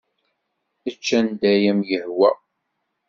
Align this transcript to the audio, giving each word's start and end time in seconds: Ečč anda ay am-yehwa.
Ečč 0.89 1.07
anda 1.19 1.49
ay 1.53 1.63
am-yehwa. 1.71 2.31